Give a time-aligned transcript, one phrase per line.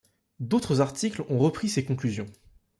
[0.39, 2.25] D'autres articles ont repris ces conclusions.